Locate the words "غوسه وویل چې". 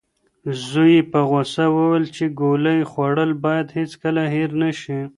1.29-2.25